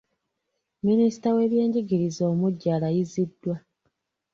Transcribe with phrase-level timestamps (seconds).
[0.85, 3.55] Minisita w’ebyenjigiriza omuggya alayiziddwa.